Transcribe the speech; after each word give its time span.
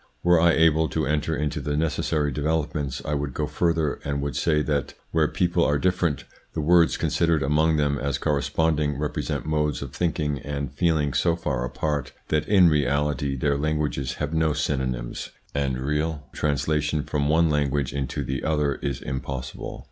Were 0.23 0.39
I 0.41 0.53
able 0.53 0.89
to 0.89 1.05
enter 1.05 1.35
into 1.35 1.61
the 1.61 1.77
necessary 1.77 2.31
developments, 2.31 3.03
I 3.05 3.13
would 3.13 3.35
go 3.35 3.45
further 3.45 3.99
and 4.03 4.19
would 4.19 4.35
say 4.35 4.63
that 4.63 4.95
where 5.11 5.27
peoples 5.27 5.67
are 5.67 5.77
different, 5.77 6.23
the 6.53 6.59
words 6.59 6.97
considered 6.97 7.43
among 7.43 7.77
them 7.77 7.99
as 7.99 8.17
corresponding 8.17 8.97
represent 8.97 9.45
modes 9.45 9.83
of 9.83 9.93
thinking 9.93 10.39
and 10.39 10.73
feeling 10.73 11.13
so 11.13 11.35
far 11.35 11.63
apart, 11.65 12.13
that 12.29 12.47
in 12.47 12.67
reality 12.67 13.35
their 13.35 13.59
languages 13.59 14.13
have 14.15 14.33
no 14.33 14.53
synonyms, 14.53 15.29
and 15.53 15.79
real 15.79 16.23
translation 16.33 17.03
from 17.03 17.29
one 17.29 17.51
language 17.51 17.93
into 17.93 18.23
the 18.23 18.43
other 18.43 18.77
is 18.81 19.03
impossible. 19.03 19.79